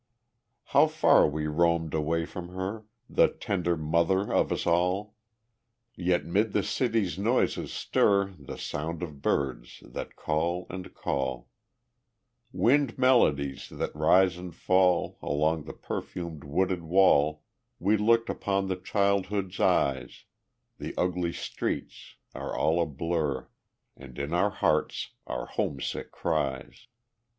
[0.01, 5.13] II How far we roamed away from her, The tender mother of us all!
[5.95, 11.49] Yet 'mid the city's noises stir The sound of birds that call and call,
[12.51, 17.43] Wind melodies that rise and fall Along the perfumed woodland wall
[17.77, 20.23] We looked upon with childhood's eyes;
[20.79, 23.49] The ugly streets are all a blur,
[23.95, 26.87] And in our hearts are homesick cries.